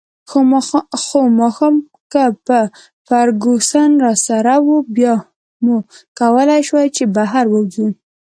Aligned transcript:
خو 1.11 1.19
ماښام 1.39 1.75
که 2.11 2.23
به 2.45 2.59
فرګوسن 3.07 3.89
راسره 4.05 4.55
وه، 4.65 4.77
بیا 4.95 5.15
مو 5.63 5.75
کولای 6.19 6.61
شوای 6.67 6.87
چې 6.95 7.03
بهر 7.15 7.45
ووځو. 7.49 7.87